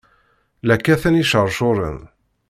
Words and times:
La 0.67 0.75
kkaten 0.79 1.19
iceṛcuṛen! 1.23 1.99